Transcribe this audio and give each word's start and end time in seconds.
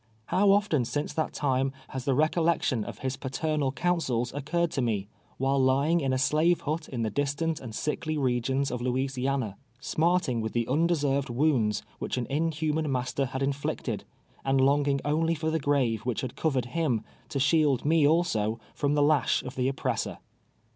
How 0.33 0.49
often 0.49 0.83
since 0.83 1.13
that 1.13 1.31
time 1.31 1.71
has 1.89 2.05
the 2.05 2.15
recollection 2.15 2.83
of 2.83 2.97
his 3.05 3.17
paternal 3.17 3.71
counsels 3.71 4.33
occurred 4.33 4.71
to 4.71 4.81
me, 4.81 5.07
while 5.37 5.59
lying 5.61 6.01
in 6.01 6.11
a 6.11 6.17
slave 6.17 6.61
hut 6.61 6.89
in 6.89 7.03
the 7.03 7.11
distant 7.11 7.59
and 7.59 7.75
sickly 7.75 8.17
regions 8.17 8.71
of 8.71 8.81
Louisiana, 8.81 9.57
snuirting 9.79 10.41
with 10.41 10.53
the 10.53 10.67
undeserved 10.67 11.29
wounds 11.29 11.83
which 11.99 12.17
an 12.17 12.25
inhunum 12.31 12.91
nuis 12.91 13.13
ter 13.13 13.25
had 13.25 13.43
inflicted, 13.43 14.03
and 14.43 14.59
lonijino: 14.59 15.01
onlv 15.01 15.37
for 15.37 15.51
the 15.51 15.61
o 15.67 15.71
rave 15.71 16.01
which 16.01 16.21
had 16.21 16.35
covered 16.35 16.65
him, 16.73 17.03
to 17.29 17.39
shield 17.39 17.85
me 17.85 18.07
also 18.07 18.59
from 18.73 18.95
the 18.95 19.03
lash 19.03 19.43
of 19.43 19.53
the 19.53 19.67
oppressor. 19.67 20.17